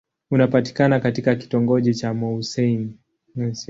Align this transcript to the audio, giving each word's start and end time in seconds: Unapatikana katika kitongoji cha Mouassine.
Unapatikana 0.31 0.99
katika 0.99 1.35
kitongoji 1.35 1.95
cha 1.95 2.13
Mouassine. 2.13 2.93